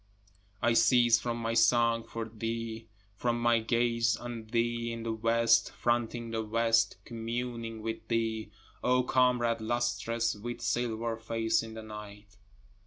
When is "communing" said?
7.05-7.83